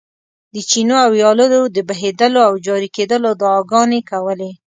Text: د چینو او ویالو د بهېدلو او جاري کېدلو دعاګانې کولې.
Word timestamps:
د 0.53 0.55
چینو 0.69 0.95
او 1.05 1.09
ویالو 1.15 1.59
د 1.75 1.77
بهېدلو 1.89 2.39
او 2.49 2.53
جاري 2.65 2.89
کېدلو 2.97 3.29
دعاګانې 3.41 4.01
کولې. 4.11 4.51